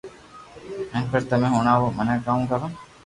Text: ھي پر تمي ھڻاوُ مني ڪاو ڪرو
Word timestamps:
ھي 0.93 1.01
پر 1.11 1.21
تمي 1.29 1.49
ھڻاوُ 1.55 1.85
مني 1.97 2.15
ڪاو 2.25 2.39
ڪرو 2.49 2.67